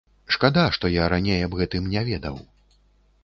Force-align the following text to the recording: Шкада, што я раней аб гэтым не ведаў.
Шкада, 0.35 0.61
што 0.77 0.89
я 0.93 1.09
раней 1.13 1.39
аб 1.47 1.53
гэтым 1.59 1.83
не 1.93 2.01
ведаў. 2.09 2.39